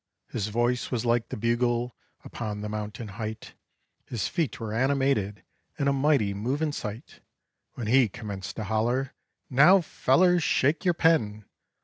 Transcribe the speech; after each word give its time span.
His 0.29 0.47
voice 0.47 0.89
was 0.89 1.05
like 1.05 1.29
the 1.29 1.37
bugle 1.37 1.95
upon 2.23 2.61
the 2.61 2.69
mountain 2.69 3.07
height; 3.07 3.53
His 4.07 4.27
feet 4.27 4.59
were 4.59 4.73
animated, 4.73 5.43
and 5.77 5.87
a 5.87 5.93
mighty 5.93 6.33
movin' 6.33 6.71
sight, 6.71 7.19
When 7.73 7.85
he 7.85 8.09
commenced 8.09 8.55
to 8.55 8.63
holler, 8.63 9.13
"Now 9.47 9.79
fellers, 9.81 10.41
shake 10.41 10.85
your 10.85 10.95
pen! 10.95 11.45